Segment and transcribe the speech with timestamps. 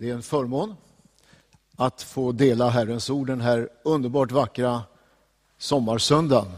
[0.00, 0.76] Det är en förmån
[1.76, 4.82] att få dela Herrens ord den här underbart vackra
[5.58, 6.52] sommarsöndagen.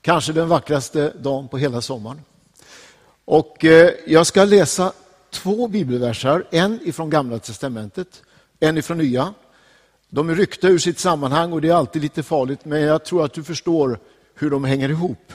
[0.00, 2.20] Kanske den vackraste dagen på hela sommaren.
[3.24, 4.92] Och eh, jag ska läsa
[5.30, 8.22] två bibelversar, en ifrån Gamla testamentet,
[8.60, 9.34] en ifrån Nya.
[10.08, 13.24] De är ryckta ur sitt sammanhang och det är alltid lite farligt, men jag tror
[13.24, 13.98] att du förstår
[14.34, 15.32] hur de hänger ihop.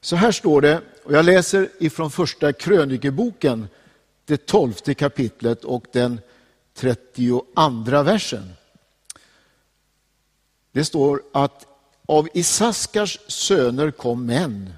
[0.00, 3.68] Så här står det, och jag läser ifrån första krönikeboken,
[4.24, 6.20] det tolfte kapitlet och den
[6.74, 7.44] 32
[8.02, 8.52] versen.
[10.72, 11.66] Det står att
[12.06, 14.74] av Isaskars söner kom män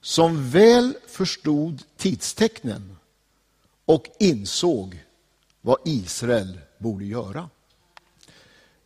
[0.00, 2.96] som väl förstod tidstecknen
[3.84, 5.04] och insåg
[5.60, 7.48] vad Israel borde göra.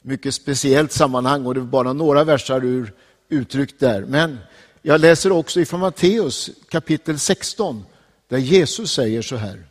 [0.02, 2.92] Mycket speciellt sammanhang och det är bara några versar ur
[3.28, 4.04] uttryckt där.
[4.04, 4.38] Men
[4.82, 7.84] jag läser också ifrån Matteus kapitel 16
[8.28, 9.69] där Jesus säger så här.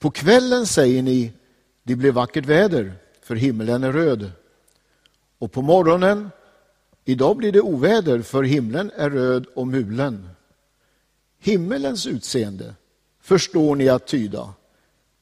[0.00, 1.32] På kvällen säger ni,
[1.82, 4.30] det blir vackert väder, för himlen är röd.
[5.38, 6.30] Och på morgonen,
[7.04, 10.28] idag blir det oväder, för himlen är röd och mulen.
[11.38, 12.74] Himmelens utseende
[13.20, 14.54] förstår ni att tyda,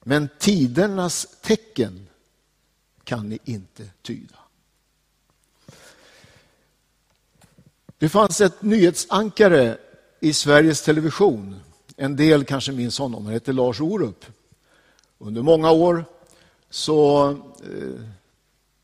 [0.05, 2.09] men tidernas tecken
[3.05, 4.39] kan ni inte tyda.
[7.99, 9.79] Det fanns ett nyhetsankare
[10.21, 11.61] i Sveriges Television.
[11.97, 13.25] En del kanske minns honom.
[13.25, 14.25] Han hette Lars Orup.
[15.19, 16.05] Under många år
[16.71, 18.01] så eh,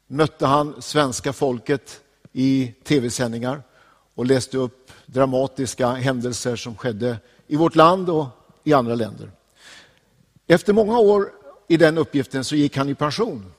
[0.07, 2.01] mötte han svenska folket
[2.33, 3.63] i tv-sändningar
[4.15, 8.27] och läste upp dramatiska händelser som skedde i vårt land och
[8.65, 9.31] i andra länder.
[10.47, 11.33] Efter många år
[11.69, 13.53] i den uppgiften så gick han i pension.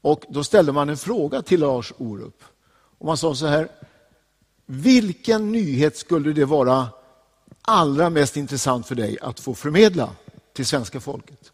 [0.00, 2.44] Och Då ställde man en fråga till Lars Orup.
[2.98, 3.68] Och man sa så här,
[4.66, 6.88] vilken nyhet skulle det vara
[7.62, 10.10] allra mest intressant för dig att få förmedla
[10.52, 11.51] till svenska folket?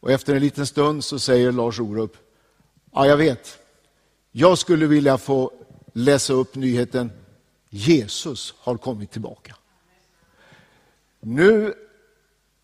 [0.00, 2.16] Och efter en liten stund så säger Lars Orup,
[2.92, 3.58] ja jag vet,
[4.32, 5.52] jag skulle vilja få
[5.92, 7.10] läsa upp nyheten
[7.70, 9.56] Jesus har kommit tillbaka.
[11.20, 11.74] Nu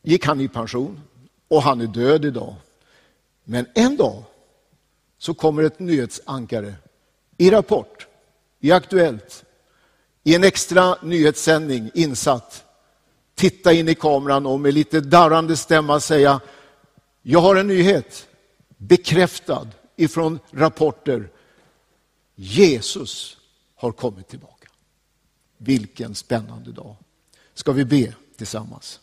[0.03, 1.00] gick han i pension
[1.49, 2.55] och han är död idag.
[3.44, 4.22] Men en dag
[5.19, 6.75] så kommer ett nyhetsankare
[7.37, 8.06] i Rapport,
[8.61, 9.44] i Aktuellt,
[10.25, 12.65] i en extra nyhetssändning insatt,
[13.34, 16.41] titta in i kameran och med lite darrande stämma säga
[17.28, 18.28] jag har en nyhet,
[18.76, 21.31] bekräftad ifrån rapporter.
[22.34, 23.37] Jesus
[23.75, 24.69] har kommit tillbaka.
[25.56, 26.97] Vilken spännande dag.
[27.54, 29.00] Ska vi be tillsammans?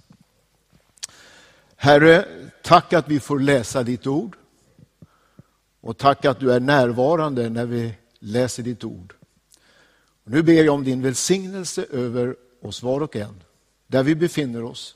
[1.75, 2.25] Herre,
[2.61, 4.37] tack att vi får läsa ditt ord.
[5.81, 9.13] Och tack att du är närvarande när vi läser ditt ord.
[10.23, 13.43] Och nu ber jag om din välsignelse över oss var och en,
[13.87, 14.95] där vi befinner oss.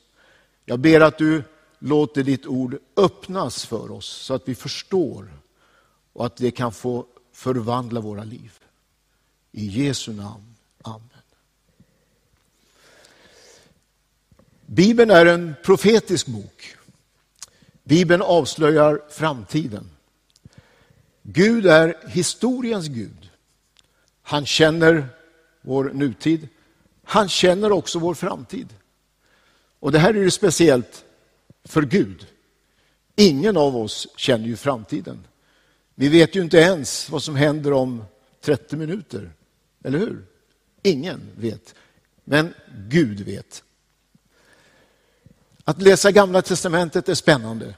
[0.65, 1.43] Jag ber att du
[1.79, 5.33] låter ditt ord öppnas för oss så att vi förstår
[6.13, 8.53] och att det kan få förvandla våra liv.
[9.51, 10.55] I Jesu namn.
[10.81, 11.09] Amen.
[14.65, 16.75] Bibeln är en profetisk bok.
[17.83, 19.89] Bibeln avslöjar framtiden.
[21.21, 23.29] Gud är historiens Gud.
[24.21, 25.07] Han känner
[25.61, 26.47] vår nutid.
[27.03, 28.73] Han känner också vår framtid.
[29.79, 31.05] Och det här är ju speciellt
[31.67, 32.27] för Gud.
[33.15, 35.27] Ingen av oss känner ju framtiden.
[35.95, 38.03] Vi vet ju inte ens vad som händer om
[38.41, 39.31] 30 minuter,
[39.83, 40.25] eller hur?
[40.83, 41.75] Ingen vet,
[42.23, 42.53] men
[42.87, 43.63] Gud vet.
[45.63, 47.75] Att läsa Gamla testamentet är spännande.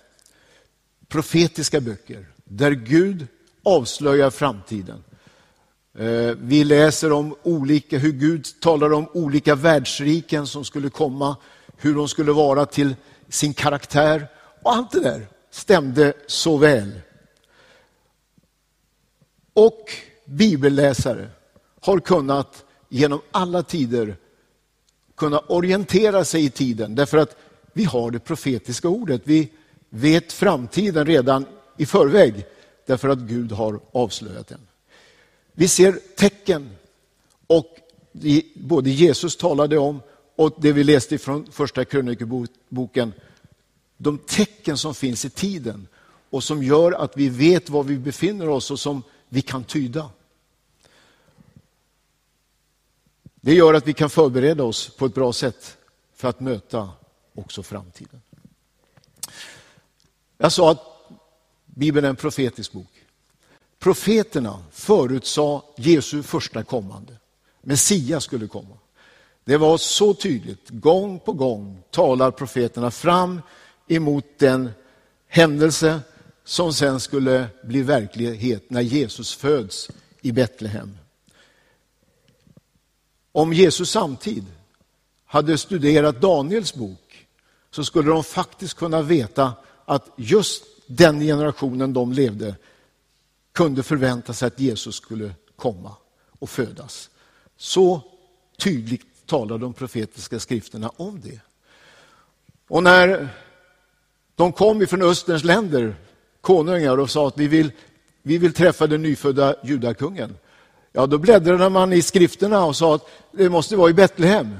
[1.07, 3.27] Profetiska böcker där Gud
[3.63, 5.03] avslöjar framtiden.
[5.97, 11.37] Eh, vi läser om olika, hur Gud talar om olika världsriken som skulle komma,
[11.77, 12.95] hur de skulle vara till
[13.29, 14.27] sin karaktär.
[14.61, 16.99] Och allt det där stämde så väl.
[19.53, 19.91] Och
[20.25, 21.29] bibelläsare
[21.79, 24.17] har kunnat genom alla tider
[25.15, 27.35] kunna orientera sig i tiden därför att
[27.73, 29.21] vi har det profetiska ordet.
[29.23, 29.49] Vi
[29.89, 31.45] vet framtiden redan
[31.77, 32.45] i förväg
[32.85, 34.59] därför att Gud har avslöjat den.
[35.53, 36.69] Vi ser tecken
[37.47, 37.75] och
[38.55, 40.01] både Jesus talade om
[40.39, 43.13] och det vi läste från första krönikeboken,
[43.97, 45.87] de tecken som finns i tiden
[46.29, 50.09] och som gör att vi vet var vi befinner oss och som vi kan tyda.
[53.35, 55.77] Det gör att vi kan förbereda oss på ett bra sätt
[56.15, 56.89] för att möta
[57.35, 58.21] också framtiden.
[60.37, 61.11] Jag sa att
[61.65, 63.03] Bibeln är en profetisk bok.
[63.79, 67.17] Profeterna förutsade Jesu första kommande.
[67.61, 68.78] Messias skulle komma.
[69.49, 70.69] Det var så tydligt.
[70.69, 73.41] Gång på gång talar profeterna fram
[73.87, 74.69] emot den
[75.27, 75.99] händelse
[76.43, 79.89] som sen skulle bli verklighet när Jesus föds
[80.21, 80.97] i Betlehem.
[83.31, 84.45] Om Jesus samtid
[85.25, 87.27] hade studerat Daniels bok
[87.71, 89.53] så skulle de faktiskt kunna veta
[89.85, 92.55] att just den generationen de levde
[93.53, 95.95] kunde förvänta sig att Jesus skulle komma
[96.39, 97.09] och födas.
[97.57, 98.01] Så
[98.57, 101.39] tydligt talar de profetiska skrifterna om det.
[102.67, 103.29] Och när
[104.35, 105.95] de kom ifrån Österns länder,
[106.41, 107.71] konungar, och sa att vi vill,
[108.21, 110.37] vi vill träffa den nyfödda judakungen.
[110.91, 114.57] Ja, då bläddrade man i skrifterna och sa att det måste vara i Betlehem.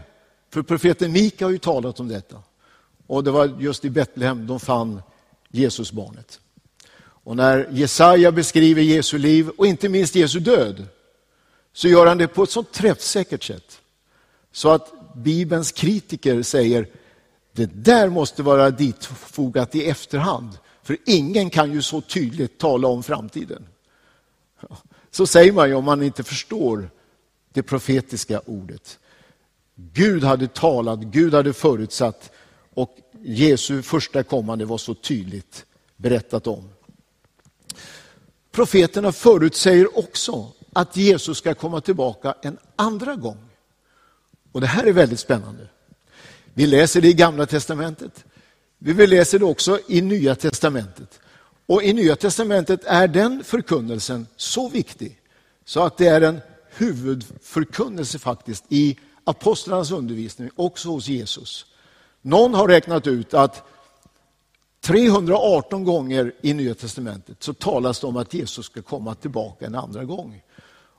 [0.49, 2.37] För profeten Mika har ju talat om detta.
[3.07, 5.01] Och det var just i Betlehem de fann
[5.49, 6.39] Jesusbarnet.
[7.23, 10.85] Och när Jesaja beskriver Jesu liv och inte minst Jesu död
[11.73, 13.79] så gör han det på ett så träffsäkert sätt.
[14.51, 16.87] Så att Bibelns kritiker säger
[17.51, 20.57] det där måste vara ditfogat i efterhand.
[20.83, 23.67] För ingen kan ju så tydligt tala om framtiden.
[25.11, 26.89] Så säger man ju om man inte förstår
[27.53, 28.99] det profetiska ordet.
[29.75, 32.31] Gud hade talat, Gud hade förutsatt
[32.73, 36.69] och Jesu första kommande var så tydligt berättat om.
[38.51, 43.48] Profeterna förutsäger också att Jesus ska komma tillbaka en andra gång.
[44.51, 45.67] Och Det här är väldigt spännande.
[46.53, 48.25] Vi läser det i Gamla testamentet.
[48.77, 51.19] Vi läser det också i Nya testamentet.
[51.65, 55.19] Och I Nya testamentet är den förkunnelsen så viktig
[55.65, 61.65] så att det är en huvudförkunnelse faktiskt i apostlarnas undervisning, också hos Jesus.
[62.21, 63.63] Någon har räknat ut att
[64.81, 69.75] 318 gånger i Nya testamentet så talas det om att Jesus ska komma tillbaka en
[69.75, 70.41] andra gång.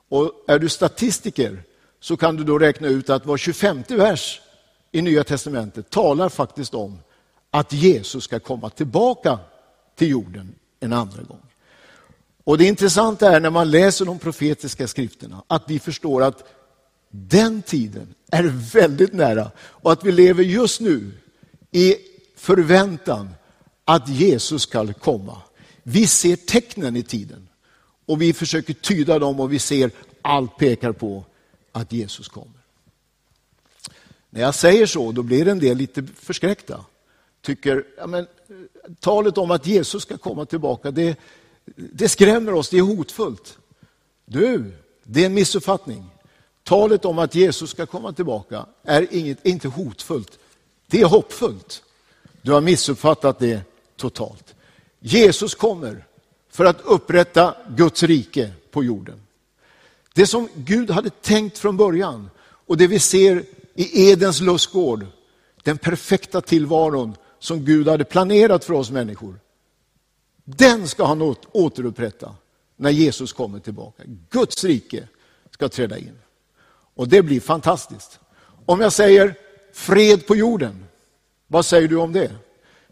[0.09, 1.63] Och är du statistiker
[2.01, 4.41] så kan du då räkna ut att var 25 vers
[4.91, 6.99] i Nya testamentet talar faktiskt om
[7.51, 9.39] att Jesus ska komma tillbaka
[9.95, 11.41] till jorden en andra gång.
[12.43, 16.43] Och Det intressanta är när man läser de profetiska skrifterna att vi förstår att
[17.09, 18.43] den tiden är
[18.73, 21.11] väldigt nära och att vi lever just nu
[21.71, 21.95] i
[22.35, 23.29] förväntan
[23.85, 25.37] att Jesus ska komma.
[25.83, 27.47] Vi ser tecknen i tiden
[28.05, 31.25] och vi försöker tyda dem och vi ser allt pekar på
[31.71, 32.61] att Jesus kommer.
[34.29, 36.85] När jag säger så, då blir en del lite förskräckta.
[37.41, 38.27] Tycker, ja men,
[38.99, 41.19] talet om att Jesus ska komma tillbaka, det,
[41.75, 43.57] det skrämmer oss, det är hotfullt.
[44.25, 44.71] Du,
[45.03, 46.05] det är en missuppfattning.
[46.63, 50.39] Talet om att Jesus ska komma tillbaka är inget, inte hotfullt,
[50.87, 51.83] det är hoppfullt.
[52.41, 53.61] Du har missuppfattat det
[53.95, 54.55] totalt.
[54.99, 56.05] Jesus kommer
[56.49, 59.19] för att upprätta Guds rike på jorden.
[60.13, 63.43] Det som Gud hade tänkt från början och det vi ser
[63.73, 65.05] i Edens lustgård,
[65.63, 69.39] den perfekta tillvaron som Gud hade planerat för oss människor.
[70.43, 72.35] Den ska han återupprätta
[72.75, 74.03] när Jesus kommer tillbaka.
[74.29, 75.07] Guds rike
[75.51, 76.17] ska träda in.
[76.95, 78.19] Och det blir fantastiskt.
[78.65, 79.35] Om jag säger
[79.73, 80.85] fred på jorden,
[81.47, 82.31] vad säger du om det?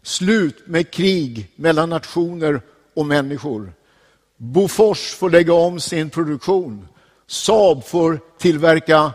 [0.02, 2.62] Slut med krig mellan nationer
[2.94, 3.72] och människor.
[4.36, 6.88] Bofors får lägga om sin produktion.
[7.30, 9.12] Saab får tillverka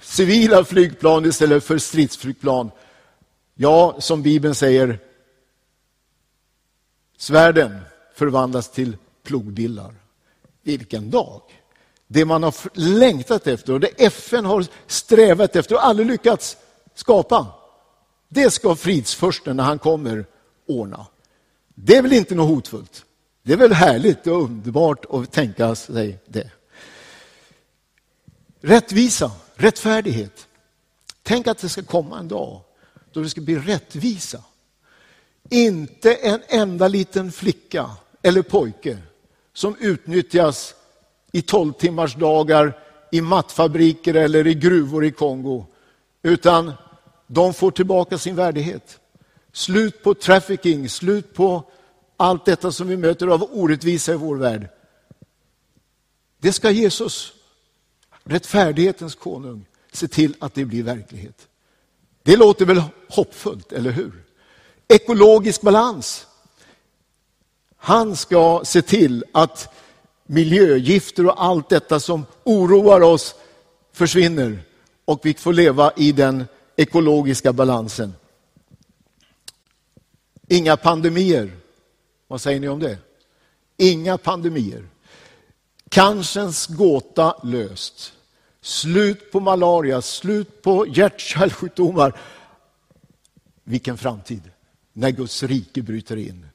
[0.00, 2.70] civila flygplan istället för stridsflygplan.
[3.54, 4.98] Ja, som Bibeln säger,
[7.16, 7.80] svärden
[8.14, 9.94] förvandlas till plogbillar.
[10.62, 11.42] Vilken dag!
[12.06, 16.56] Det man har längtat efter och det FN har strävat efter och aldrig lyckats
[16.94, 17.46] skapa.
[18.28, 20.26] Det ska fridsförsten när han kommer
[20.66, 21.06] ordna.
[21.74, 23.04] Det är väl inte något hotfullt?
[23.42, 26.50] Det är väl härligt och underbart att tänka sig det.
[28.66, 30.46] Rättvisa, rättfärdighet.
[31.22, 32.60] Tänk att det ska komma en dag
[33.12, 34.42] då det ska bli rättvisa.
[35.50, 37.90] Inte en enda liten flicka
[38.22, 38.98] eller pojke
[39.52, 40.74] som utnyttjas
[41.32, 42.78] i tolv timmars dagar
[43.12, 45.66] i mattfabriker eller i gruvor i Kongo.
[46.22, 46.72] Utan
[47.26, 49.00] de får tillbaka sin värdighet.
[49.52, 51.70] Slut på trafficking, slut på
[52.16, 54.68] allt detta som vi möter av orättvisa i vår värld.
[56.38, 57.32] Det ska Jesus,
[58.26, 61.48] rättfärdighetens konung, se till att det blir verklighet.
[62.22, 64.24] Det låter väl hoppfullt, eller hur?
[64.88, 66.26] Ekologisk balans.
[67.76, 69.74] Han ska se till att
[70.26, 73.34] miljögifter och allt detta som oroar oss
[73.92, 74.58] försvinner
[75.04, 76.44] och vi får leva i den
[76.76, 78.14] ekologiska balansen.
[80.48, 81.56] Inga pandemier.
[82.28, 82.98] Vad säger ni om det?
[83.76, 84.88] Inga pandemier.
[85.88, 88.12] Cancerns gåta löst.
[88.66, 92.18] Slut på malaria, slut på hjärt-kärlsjukdomar.
[93.64, 94.42] Vilken framtid!
[94.92, 96.46] När Guds rike bryter in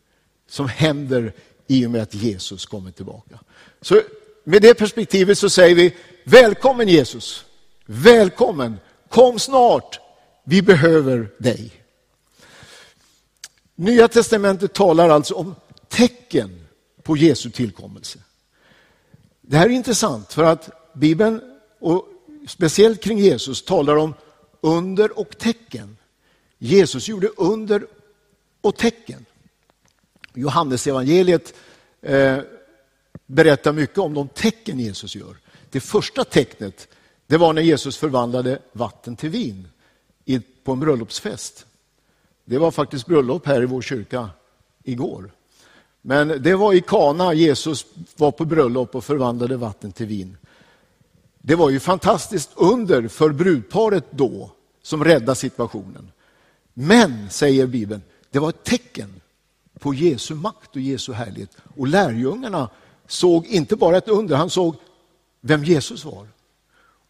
[0.47, 1.33] som händer
[1.67, 3.39] i och med att Jesus kommer tillbaka.
[3.81, 4.01] Så
[4.43, 7.45] med det perspektivet så säger vi välkommen Jesus,
[7.85, 8.77] välkommen,
[9.09, 9.99] kom snart,
[10.43, 11.71] vi behöver dig.
[13.75, 15.55] Nya testamentet talar alltså om
[15.87, 16.65] tecken
[17.03, 18.19] på Jesu tillkommelse.
[19.41, 21.50] Det här är intressant för att Bibeln,
[21.81, 22.07] och
[22.47, 24.13] speciellt kring Jesus, talar om
[24.61, 25.97] under och tecken.
[26.57, 27.87] Jesus gjorde under
[28.61, 29.25] och tecken.
[30.33, 31.53] Johannes evangeliet
[32.01, 32.37] eh,
[33.25, 35.37] berättar mycket om de tecken Jesus gör.
[35.69, 36.87] Det första tecknet
[37.27, 39.67] det var när Jesus förvandlade vatten till vin
[40.63, 41.65] på en bröllopsfest.
[42.45, 44.29] Det var faktiskt bröllop här i vår kyrka
[44.83, 45.31] igår.
[46.01, 47.85] Men det var i Kana Jesus
[48.17, 50.37] var på bröllop och förvandlade vatten till vin.
[51.41, 56.11] Det var ju fantastiskt under för brudparet då som räddade situationen.
[56.73, 59.21] Men, säger Bibeln, det var ett tecken
[59.79, 61.57] på Jesu makt och Jesu härlighet.
[61.75, 62.69] Och lärjungarna
[63.07, 64.75] såg inte bara ett under, han såg
[65.41, 66.27] vem Jesus var.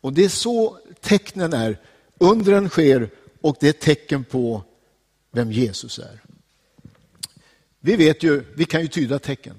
[0.02, 1.78] Och det är så tecknen är.
[2.18, 3.10] Undren sker
[3.42, 4.64] och det är tecken på
[5.32, 6.22] vem Jesus är.
[7.80, 9.56] Vi vet ju, vi kan ju tyda tecken.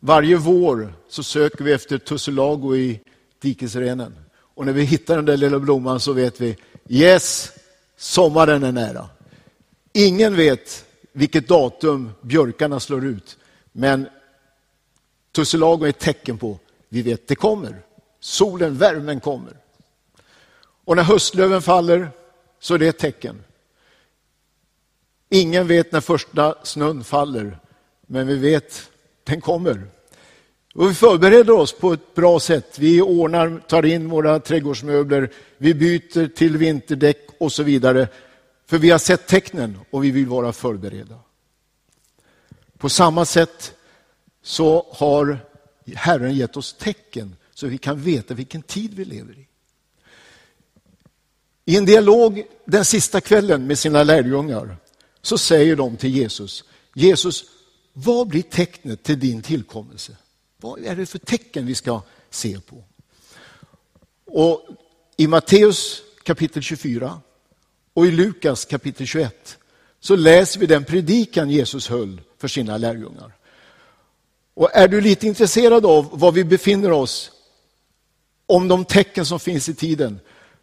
[0.00, 3.00] Varje vår så söker vi efter tussilago i
[3.40, 4.16] dikesrenen.
[4.32, 6.56] Och när vi hittar den där lilla blomman så vet vi,
[6.88, 7.52] yes,
[7.96, 9.08] sommaren är nära.
[9.92, 13.38] Ingen vet vilket datum björkarna slår ut,
[13.72, 14.08] men
[15.32, 17.82] tussilago är ett tecken på, vi vet det kommer.
[18.20, 19.56] Solen, värmen kommer.
[20.84, 22.08] Och när höstlöven faller
[22.60, 23.44] så är det ett tecken.
[25.28, 27.58] Ingen vet när första snön faller,
[28.06, 28.90] men vi vet
[29.24, 29.86] den kommer.
[30.74, 32.78] Och vi förbereder oss på ett bra sätt.
[32.78, 38.08] Vi ordnar, tar in våra trädgårdsmöbler, vi byter till vinterdäck och så vidare.
[38.66, 41.18] För vi har sett tecknen och vi vill vara förberedda.
[42.78, 43.74] På samma sätt
[44.42, 45.38] så har
[45.94, 49.46] Herren gett oss tecken så vi kan veta vilken tid vi lever i.
[51.64, 54.76] I en dialog den sista kvällen med sina lärjungar
[55.22, 57.44] så säger de till Jesus, Jesus,
[57.92, 60.16] vad blir tecknet till din tillkommelse?
[60.60, 62.84] Vad är det för tecken vi ska se på?
[64.26, 64.66] Och
[65.16, 67.20] I Matteus kapitel 24
[67.94, 69.58] och i Lukas kapitel 21
[70.00, 73.32] så läser vi den predikan Jesus höll för sina lärjungar.
[74.54, 77.32] Och är du lite intresserad av var vi befinner oss,
[78.46, 80.20] om de tecken som finns i tiden,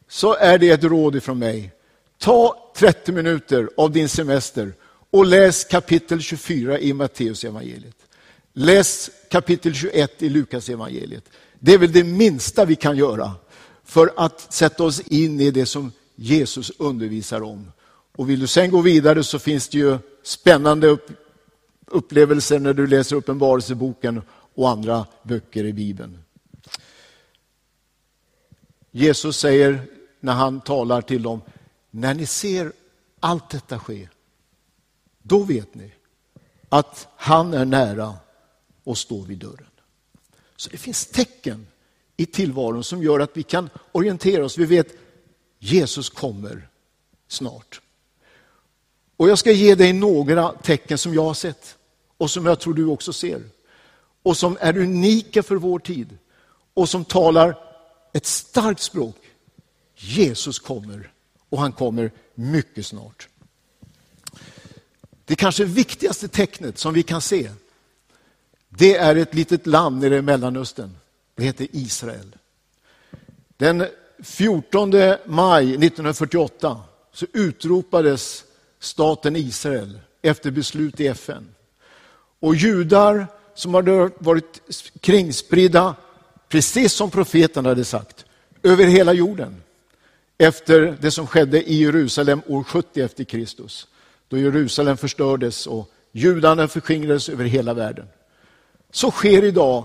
[0.08, 1.72] så är det ett råd ifrån mig.
[2.18, 4.74] Ta 30 minuter av din semester
[5.10, 8.07] och läs kapitel 24 i Matteus evangeliet.
[8.60, 11.30] Läs kapitel 21 i Lukas evangeliet.
[11.60, 13.32] Det är väl det minsta vi kan göra
[13.84, 17.72] för att sätta oss in i det som Jesus undervisar om.
[18.16, 20.98] Och vill du sen gå vidare så finns det ju spännande
[21.86, 24.22] upplevelser när du läser Uppenbarelseboken
[24.56, 26.20] och andra böcker i Bibeln.
[28.92, 29.82] Jesus säger
[30.20, 31.42] när han talar till dem,
[31.92, 32.72] när ni ser
[33.20, 34.10] allt detta ske,
[35.22, 35.92] då vet ni
[36.70, 38.14] att han är nära
[38.88, 39.70] och står vid dörren.
[40.56, 41.68] Så det finns tecken
[42.18, 44.58] i tillvaron som gör att vi kan orientera oss.
[44.58, 44.88] Vi vet
[45.60, 46.70] Jesus kommer
[47.28, 47.82] snart.
[49.18, 51.78] Och jag ska ge dig några tecken som jag har sett
[52.18, 53.44] och som jag tror du också ser.
[54.24, 56.18] Och som är unika för vår tid
[56.74, 57.58] och som talar
[58.14, 59.18] ett starkt språk.
[59.96, 61.12] Jesus kommer
[61.50, 63.28] och han kommer mycket snart.
[65.26, 67.52] Det kanske viktigaste tecknet som vi kan se,
[68.78, 70.98] det är ett litet land nere i Mellanöstern.
[71.36, 72.36] Det heter Israel.
[73.58, 73.86] Den
[74.24, 74.92] 14
[75.26, 76.78] maj 1948
[77.14, 78.44] så utropades
[78.80, 81.48] staten Israel efter beslut i FN.
[82.40, 84.62] Och judar som hade varit
[85.00, 85.96] kringspridda,
[86.50, 88.26] precis som profeten hade sagt,
[88.64, 89.62] över hela jorden
[90.38, 93.88] efter det som skedde i Jerusalem år 70 efter Kristus.
[94.28, 98.06] Då Jerusalem förstördes och judarna förskingrades över hela världen.
[98.92, 99.84] Så sker idag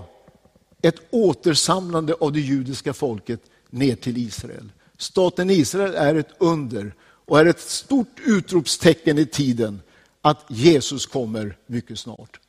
[0.81, 4.71] ett återsamlande av det judiska folket ner till Israel.
[4.97, 9.81] Staten Israel är ett under och är ett stort utropstecken i tiden
[10.21, 12.39] att Jesus kommer mycket snart.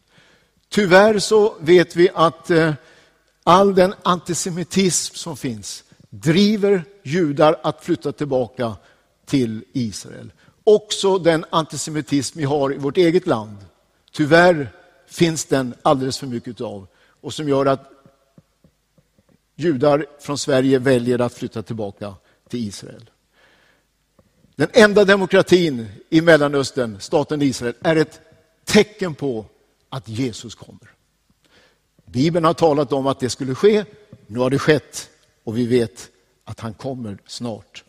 [0.69, 2.75] Tyvärr så vet vi att eh,
[3.45, 8.77] all den antisemitism som finns driver judar att flytta tillbaka
[9.27, 10.33] till Israel.
[10.65, 13.57] Också den antisemitism vi har i vårt eget land.
[14.13, 14.73] Tyvärr
[15.15, 16.87] finns den alldeles för mycket av
[17.21, 17.91] och som gör att
[19.57, 22.15] judar från Sverige väljer att flytta tillbaka
[22.49, 23.11] till Israel.
[24.57, 28.21] Den enda demokratin i Mellanöstern, staten Israel, är ett
[28.65, 29.47] tecken på
[29.89, 30.91] att Jesus kommer.
[32.05, 33.85] Bibeln har talat om att det skulle ske,
[34.27, 35.11] nu har det skett
[35.45, 36.11] och vi vet
[36.45, 37.85] att han kommer snart.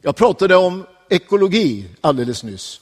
[0.00, 2.80] Jag pratade om ekologi alldeles nyss.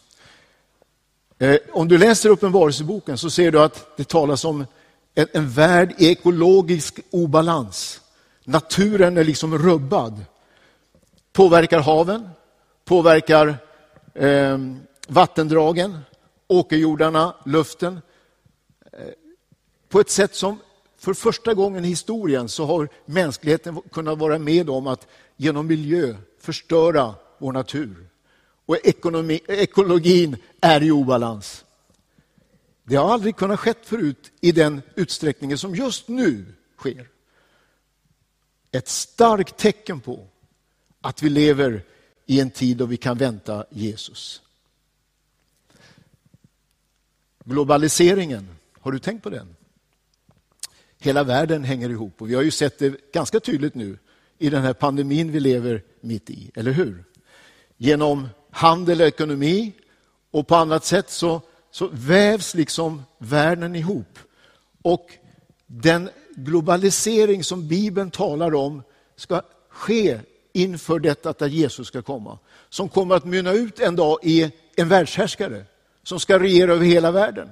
[1.38, 4.66] Eh, om du läser Uppenbarelseboken så ser du att det talas om
[5.14, 8.00] en, värld i ekologisk obalans.
[8.44, 10.24] Naturen är liksom rubbad.
[11.32, 12.28] Påverkar haven,
[12.84, 13.56] påverkar
[14.14, 14.58] eh,
[15.08, 15.98] vattendragen,
[16.48, 18.00] åkerjordarna, luften.
[18.92, 18.98] Eh,
[19.88, 20.58] på ett sätt som
[20.98, 26.14] för första gången i historien så har mänskligheten kunnat vara med om att genom miljö
[26.40, 28.08] förstöra vår natur.
[28.68, 31.64] Och ekonomi, ekologin är i obalans.
[32.84, 36.44] Det har aldrig kunnat ske förut i den utsträckningen som just nu
[36.76, 37.08] sker.
[38.72, 40.26] Ett starkt tecken på
[41.00, 41.82] att vi lever
[42.26, 44.42] i en tid då vi kan vänta Jesus.
[47.44, 48.48] Globaliseringen,
[48.80, 49.56] har du tänkt på den?
[50.98, 53.98] Hela världen hänger ihop och vi har ju sett det ganska tydligt nu
[54.38, 57.04] i den här pandemin vi lever mitt i, eller hur?
[57.76, 59.72] Genom handel och ekonomi
[60.30, 64.18] och på annat sätt så, så vävs liksom världen ihop.
[64.82, 65.06] Och
[65.66, 68.82] den globalisering som Bibeln talar om
[69.16, 70.20] ska ske
[70.52, 72.38] inför detta att Jesus ska komma.
[72.68, 75.64] Som kommer att mynna ut en dag i en världshärskare
[76.02, 77.48] som ska regera över hela världen.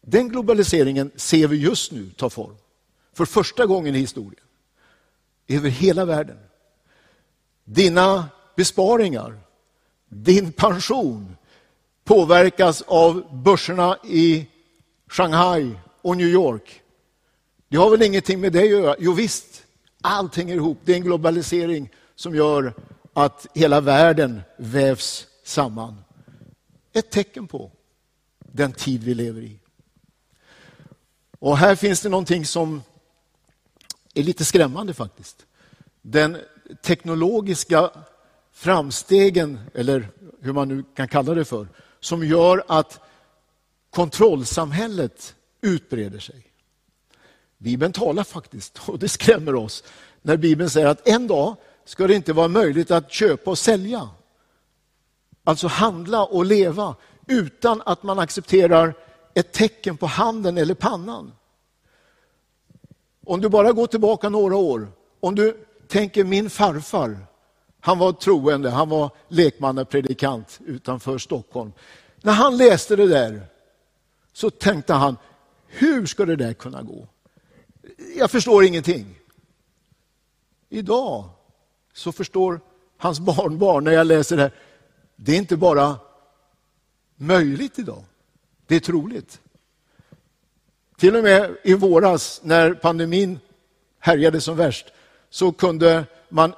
[0.00, 2.56] Den globaliseringen ser vi just nu ta form.
[3.14, 4.44] För första gången i historien.
[5.48, 6.38] Över hela världen.
[7.64, 9.41] Dina besparingar,
[10.14, 11.36] din pension
[12.04, 14.46] påverkas av börserna i
[15.08, 15.70] Shanghai
[16.02, 16.82] och New York.
[17.68, 18.96] Det har väl ingenting med det att göra?
[18.98, 19.64] Jo visst,
[20.00, 20.78] allt hänger ihop.
[20.84, 22.74] Det är en globalisering som gör
[23.12, 26.04] att hela världen vävs samman.
[26.92, 27.70] Ett tecken på
[28.38, 29.58] den tid vi lever i.
[31.38, 32.82] Och här finns det någonting som
[34.14, 35.46] är lite skrämmande faktiskt.
[36.02, 36.36] Den
[36.82, 37.90] teknologiska
[38.52, 40.08] framstegen, eller
[40.40, 41.68] hur man nu kan kalla det för,
[42.00, 43.00] som gör att
[43.90, 46.46] kontrollsamhället utbreder sig.
[47.58, 49.84] Bibeln talar faktiskt, och det skrämmer oss,
[50.22, 54.10] när Bibeln säger att en dag ska det inte vara möjligt att köpa och sälja.
[55.44, 56.94] Alltså handla och leva
[57.26, 58.94] utan att man accepterar
[59.34, 61.32] ett tecken på handen eller pannan.
[63.26, 64.88] Om du bara går tillbaka några år,
[65.20, 67.26] om du tänker min farfar,
[67.84, 71.72] han var troende, han var lekmannapredikant utanför Stockholm.
[72.20, 73.46] När han läste det där
[74.32, 75.16] så tänkte han,
[75.66, 77.08] hur ska det där kunna gå?
[78.16, 79.18] Jag förstår ingenting.
[80.68, 81.28] Idag
[81.92, 82.60] så förstår
[82.96, 84.52] hans barnbarn när jag läser det här,
[85.16, 85.96] det är inte bara
[87.16, 88.04] möjligt idag,
[88.66, 89.40] det är troligt.
[90.96, 93.38] Till och med i våras när pandemin
[93.98, 94.86] härjade som värst
[95.30, 96.54] så kunde man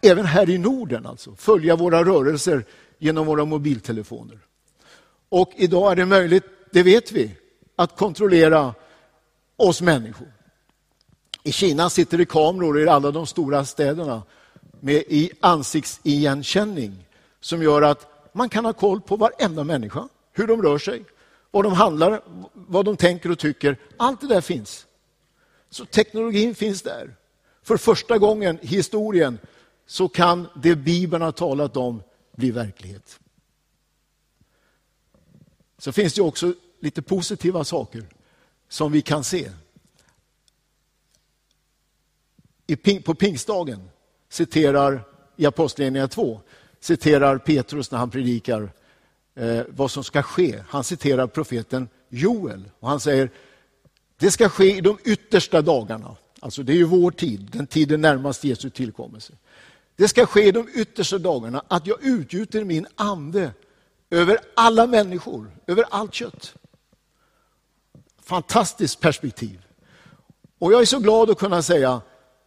[0.00, 2.64] även här i Norden alltså, följa våra rörelser
[2.98, 4.38] genom våra mobiltelefoner.
[5.28, 7.30] Och idag är det möjligt, det vet vi,
[7.76, 8.74] att kontrollera
[9.56, 10.32] oss människor.
[11.42, 14.22] I Kina sitter det kameror i alla de stora städerna
[14.80, 17.06] med i ansiktsigenkänning
[17.40, 21.04] som gör att man kan ha koll på varenda människa, hur de rör sig,
[21.50, 22.20] vad de handlar,
[22.52, 23.76] vad de tänker och tycker.
[23.96, 24.86] Allt det där finns.
[25.70, 27.16] Så teknologin finns där.
[27.62, 29.38] För första gången i historien
[29.86, 32.02] så kan det Bibeln har talat om
[32.36, 33.20] bli verklighet.
[35.78, 38.06] Så finns det också lite positiva saker
[38.68, 39.50] som vi kan se.
[43.04, 43.90] På pingstdagen
[44.28, 45.04] citerar
[45.36, 46.40] i Apostlagärningarna 2
[46.80, 48.72] citerar Petrus när han predikar
[49.34, 50.62] eh, vad som ska ske.
[50.68, 53.30] Han citerar profeten Joel och han säger
[54.18, 56.16] det ska ske i de yttersta dagarna.
[56.40, 59.32] Alltså det är ju vår tid, den tiden närmast Jesu tillkommelse.
[59.96, 63.52] Det ska ske i de yttersta dagarna att jag utgjuter min ande
[64.10, 66.54] över alla människor, över allt kött.
[68.22, 69.66] Fantastiskt perspektiv.
[70.58, 72.00] Och jag är så glad att kunna säga,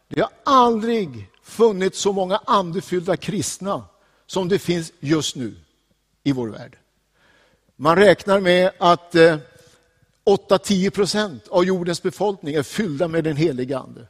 [0.08, 3.84] det har aldrig funnits så många andefyllda kristna
[4.26, 5.56] som det finns just nu
[6.24, 6.78] i vår värld.
[7.76, 9.38] Man räknar med att eh,
[10.26, 14.08] 8-10 procent av jordens befolkning är fyllda med den heliga Ande.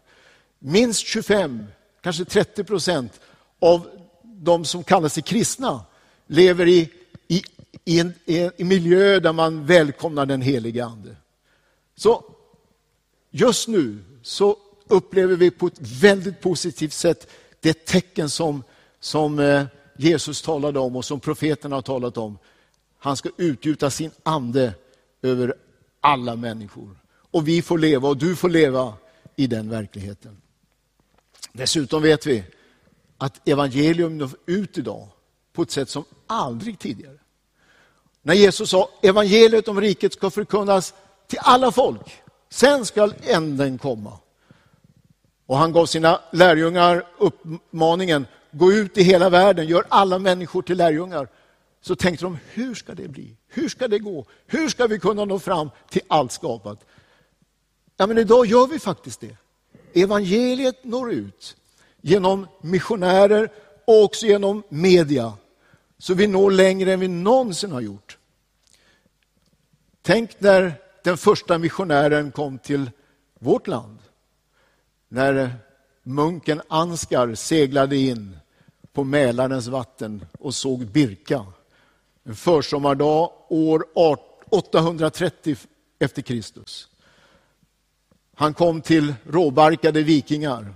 [0.59, 1.65] Minst 25,
[2.01, 3.19] kanske 30 procent
[3.59, 3.87] av
[4.23, 5.85] de som kallar sig kristna
[6.27, 6.89] lever i,
[7.27, 7.41] i,
[7.85, 11.15] i en, i en miljö där man välkomnar den heliga Ande.
[11.95, 12.23] Så
[13.31, 17.27] just nu så upplever vi på ett väldigt positivt sätt
[17.59, 18.63] det tecken som,
[18.99, 19.65] som eh,
[19.97, 22.37] Jesus talade om och som profeterna har talat om.
[22.97, 24.73] Han ska utgjuta sin ande
[25.21, 25.53] över
[26.01, 26.99] alla människor.
[27.31, 28.93] Och vi får leva och du får leva
[29.35, 30.41] i den verkligheten.
[31.53, 32.43] Dessutom vet vi
[33.19, 35.07] att evangelium når ut idag
[35.53, 37.17] på ett sätt som aldrig tidigare.
[38.21, 40.93] När Jesus sa evangeliet om riket ska förkunnas
[41.27, 44.19] till alla folk, sen ska änden komma.
[45.45, 50.77] Och han gav sina lärjungar uppmaningen, gå ut i hela världen, gör alla människor till
[50.77, 51.27] lärjungar.
[51.81, 53.35] Så tänkte de, hur ska det bli?
[53.47, 54.25] Hur ska det gå?
[54.47, 56.85] Hur ska vi kunna nå fram till allt skapat?
[57.97, 59.37] Ja, men idag gör vi faktiskt det.
[59.93, 61.55] Evangeliet når ut
[62.01, 63.49] genom missionärer
[63.85, 65.33] och också genom media.
[65.97, 68.17] Så vi når längre än vi någonsin har gjort.
[70.01, 72.91] Tänk när den första missionären kom till
[73.39, 73.99] vårt land.
[75.07, 75.55] När
[76.03, 78.37] munken Ansgar seglade in
[78.93, 81.45] på Mälarens vatten och såg Birka.
[82.23, 83.85] En försommardag år
[84.49, 85.55] 830
[85.99, 86.89] efter Kristus.
[88.35, 90.73] Han kom till råbarkade vikingar,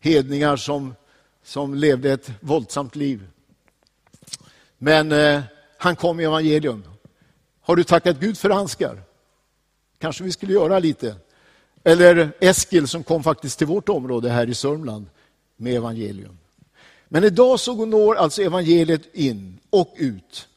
[0.00, 0.94] hedningar som,
[1.42, 3.26] som levde ett våldsamt liv.
[4.78, 5.42] Men eh,
[5.78, 6.84] han kom i evangelium.
[7.60, 9.02] Har du tackat Gud för handskar?
[9.98, 11.16] Kanske vi skulle göra lite.
[11.84, 15.06] Eller Eskil som kom faktiskt till vårt område här i Sörmland
[15.56, 16.38] med evangelium.
[17.08, 20.48] Men idag så når alltså evangeliet in och ut.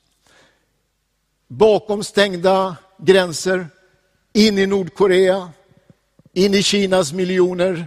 [1.48, 3.68] Bakom stängda gränser,
[4.34, 5.52] in i Nordkorea,
[6.34, 7.86] in i Kinas miljoner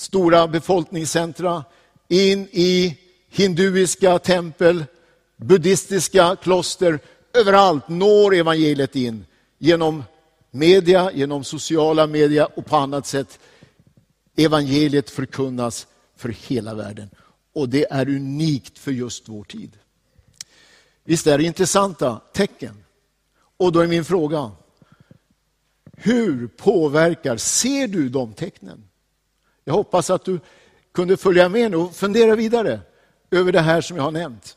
[0.00, 1.64] stora befolkningscentra,
[2.08, 4.84] in i hinduiska tempel,
[5.36, 6.98] buddhistiska kloster.
[7.34, 9.26] Överallt når evangeliet in
[9.58, 10.04] genom
[10.50, 13.38] media, genom sociala media och på annat sätt.
[14.36, 15.86] Evangeliet förkunnas
[16.16, 17.10] för hela världen.
[17.54, 19.78] Och det är unikt för just vår tid.
[21.04, 22.84] Visst är det intressanta tecken?
[23.56, 24.50] Och då är min fråga,
[25.96, 28.89] hur påverkar, ser du de tecknen?
[29.70, 30.40] Jag hoppas att du
[30.92, 32.80] kunde följa med nu och fundera vidare
[33.30, 34.56] över det här som jag har nämnt.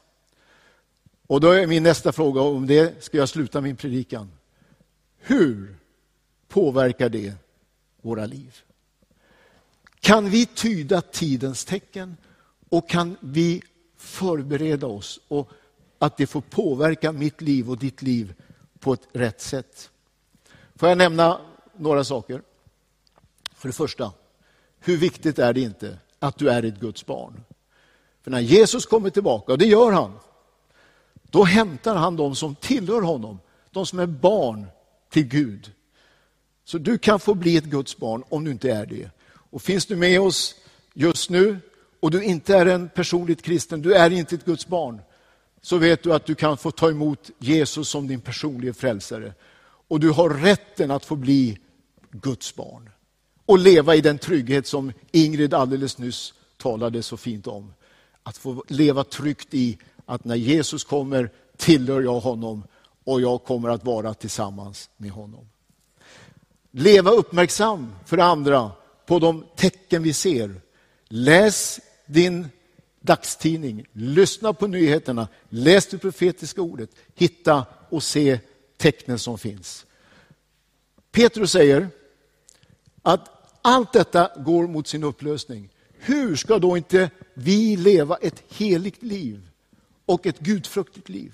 [1.27, 4.31] Och då är min nästa fråga, och om det ska jag sluta min predikan.
[5.17, 5.75] Hur
[6.47, 7.33] påverkar det
[8.01, 8.61] våra liv?
[9.99, 12.17] Kan vi tyda tidens tecken
[12.69, 13.61] och kan vi
[13.97, 15.49] förbereda oss och
[15.99, 18.33] att det får påverka mitt liv och ditt liv
[18.79, 19.89] på ett rätt sätt?
[20.75, 21.41] Får jag nämna
[21.77, 22.41] några saker?
[23.55, 24.11] För det första,
[24.83, 27.43] hur viktigt är det inte att du är ett Guds barn?
[28.23, 30.13] För när Jesus kommer tillbaka, och det gör han,
[31.23, 33.39] då hämtar han de som tillhör honom,
[33.71, 34.65] de som är barn
[35.09, 35.71] till Gud.
[36.65, 39.09] Så du kan få bli ett Guds barn om du inte är det.
[39.25, 40.55] Och finns du med oss
[40.93, 41.59] just nu
[41.99, 45.01] och du inte är en personligt kristen, du är inte ett Guds barn,
[45.61, 49.33] så vet du att du kan få ta emot Jesus som din personliga frälsare.
[49.87, 51.57] Och du har rätten att få bli
[52.11, 52.89] Guds barn.
[53.45, 57.73] Och leva i den trygghet som Ingrid alldeles nyss talade så fint om.
[58.23, 62.63] Att få leva tryggt i att när Jesus kommer tillhör jag honom
[63.03, 65.49] och jag kommer att vara tillsammans med honom.
[66.71, 68.71] Leva uppmärksam för andra
[69.05, 70.61] på de tecken vi ser.
[71.07, 72.47] Läs din
[73.01, 78.39] dagstidning, lyssna på nyheterna, läs det profetiska ordet, hitta och se
[78.77, 79.85] tecknen som finns.
[81.11, 81.89] Petrus säger
[83.01, 83.32] att
[83.63, 85.69] allt detta går mot sin upplösning.
[85.99, 89.49] Hur ska då inte vi leva ett heligt liv
[90.05, 91.33] och ett gudfruktigt liv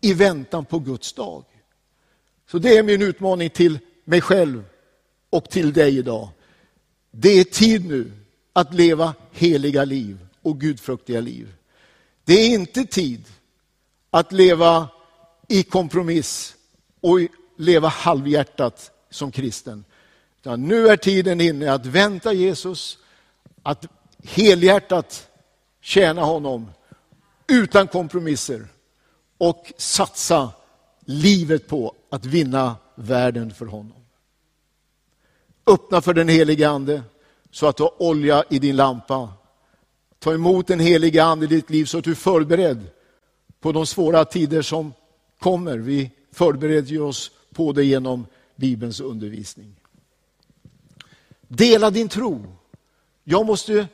[0.00, 1.44] i väntan på Guds dag?
[2.50, 4.64] Så det är min utmaning till mig själv
[5.30, 6.28] och till dig idag.
[7.10, 8.12] Det är tid nu
[8.52, 11.54] att leva heliga liv och gudfruktiga liv.
[12.24, 13.24] Det är inte tid
[14.10, 14.88] att leva
[15.48, 16.56] i kompromiss
[17.00, 17.18] och
[17.56, 19.84] leva halvhjärtat som kristen.
[20.40, 22.98] Utan nu är tiden inne att vänta Jesus,
[23.62, 23.86] att
[24.24, 25.28] helhjärtat
[25.80, 26.70] tjäna honom
[27.48, 28.66] utan kompromisser
[29.38, 30.50] och satsa
[31.00, 34.04] livet på att vinna världen för honom.
[35.66, 37.02] Öppna för den helige Ande
[37.50, 39.32] så att du har olja i din lampa.
[40.18, 42.90] Ta emot den helige Ande i ditt liv så att du är förberedd
[43.60, 44.92] på de svåra tider som
[45.38, 45.78] kommer.
[45.78, 49.77] Vi förbereder oss på det genom Bibelns undervisning.
[51.48, 52.56] Dela din tro.
[53.24, 53.88] Jag måste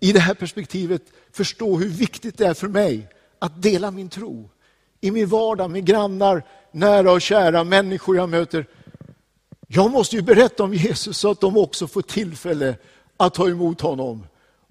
[0.00, 4.50] i det här perspektivet förstå hur viktigt det är för mig att dela min tro.
[5.00, 8.66] I min vardag med grannar, nära och kära, människor jag möter.
[9.66, 12.76] Jag måste ju berätta om Jesus så att de också får tillfälle
[13.16, 14.26] att ta emot honom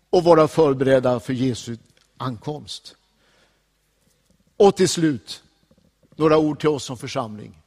[0.09, 1.77] och vara förberedda för Jesu
[2.17, 2.95] ankomst.
[4.57, 5.43] Och till slut,
[6.15, 7.61] några ord till oss som församling.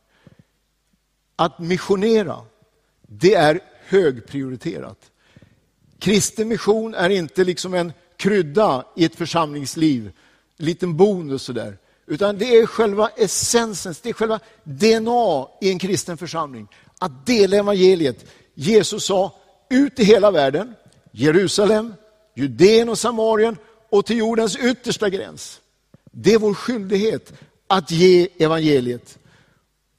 [1.37, 2.41] Att missionera,
[3.07, 3.61] det är
[3.91, 5.11] högprioriterat.
[5.99, 10.13] Kristen mission är inte liksom en krydda i ett församlingsliv,
[10.57, 11.79] en liten bonus sådär.
[12.07, 16.69] Utan det är själva essensen, det är själva DNA i en kristen församling.
[16.99, 18.27] Att dela evangeliet.
[18.55, 19.35] Jesus sa,
[19.71, 20.75] ut i hela världen,
[21.13, 21.95] Jerusalem,
[22.35, 23.57] Judeen och Samarien
[23.91, 25.61] och till jordens yttersta gräns.
[26.13, 27.33] Det är vår skyldighet
[27.67, 29.19] att ge evangeliet.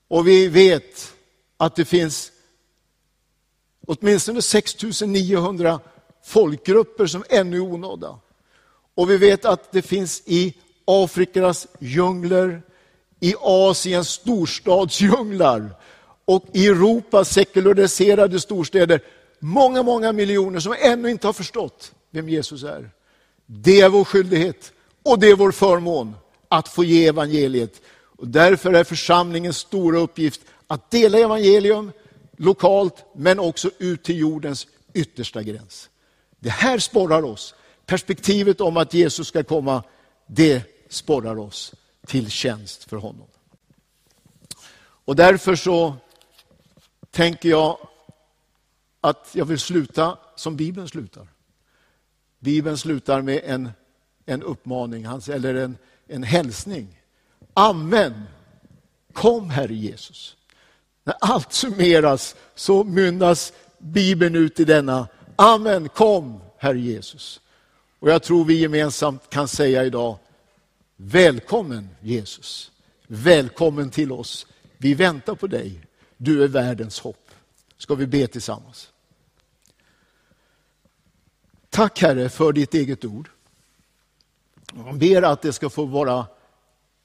[0.07, 1.13] Och vi vet
[1.57, 2.30] att det finns
[3.87, 5.79] åtminstone 6 900
[6.25, 8.19] folkgrupper som ännu är onådda.
[8.95, 10.53] Och vi vet att det finns i
[10.85, 12.61] Afrikas djungler,
[13.19, 15.69] i Asiens storstadsdjunglar
[16.25, 19.01] och i Europas sekulariserade storstäder
[19.39, 22.89] många, många miljoner som ännu inte har förstått vem Jesus är.
[23.45, 24.71] Det är vår skyldighet
[25.03, 26.15] och det är vår förmån
[26.47, 27.81] att få ge evangeliet.
[28.17, 31.91] Och därför är församlingens stora uppgift att dela evangelium
[32.41, 35.89] lokalt men också ut till jordens yttersta gräns.
[36.39, 37.55] Det här sporrar oss.
[37.85, 39.83] Perspektivet om att Jesus ska komma,
[40.27, 41.73] det sporrar oss
[42.07, 43.27] till tjänst för honom.
[45.05, 45.95] Och därför så
[47.11, 47.77] tänker jag
[49.01, 51.27] att jag vill sluta som Bibeln slutar.
[52.39, 53.69] Bibeln slutar med en,
[54.25, 55.77] en uppmaning, eller en,
[56.07, 57.01] en hälsning.
[57.53, 58.23] Amen.
[59.13, 60.37] Kom Herre Jesus.
[61.03, 67.41] När allt summeras så mynnas Bibeln ut i denna Amen, kom Herre Jesus.
[67.99, 70.17] Och jag tror vi gemensamt kan säga idag,
[70.95, 72.71] välkommen Jesus.
[73.07, 74.47] Välkommen till oss.
[74.77, 75.81] Vi väntar på dig.
[76.17, 77.29] Du är världens hopp.
[77.77, 78.91] Ska vi be tillsammans?
[81.69, 83.29] Tack Herre för ditt eget ord.
[84.75, 86.25] Jag ber att det ska få vara,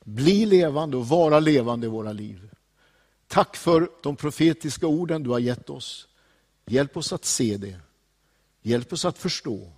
[0.04, 2.50] bli levande och vara levande i våra liv.
[3.28, 6.08] Tack för de profetiska orden du har gett oss.
[6.66, 7.80] Hjälp oss att se det.
[8.62, 9.72] Hjälp oss att förstå.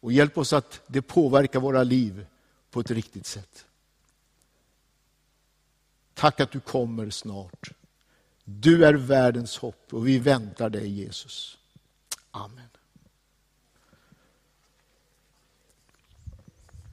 [0.00, 2.26] Och hjälp oss att det påverkar våra liv
[2.70, 3.66] på ett riktigt sätt.
[6.14, 7.70] Tack att du kommer snart.
[8.44, 11.58] Du är världens hopp och vi väntar dig Jesus.
[12.30, 12.68] Amen.